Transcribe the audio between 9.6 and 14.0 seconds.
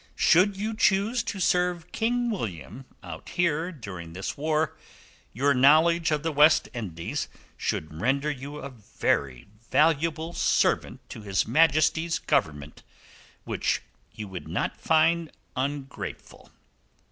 valuable servant to His Majesty's Government, which